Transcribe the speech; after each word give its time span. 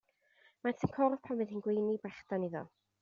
Maent 0.61 0.85
yn 0.87 0.91
cwrdd 0.95 1.21
pan 1.27 1.41
fydd 1.43 1.53
hi'n 1.53 1.63
gweini 1.67 2.01
brechdan 2.07 2.49
iddo. 2.49 2.65